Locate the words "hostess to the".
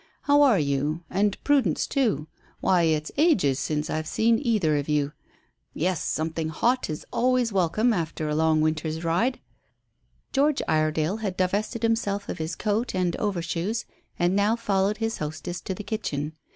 15.19-15.83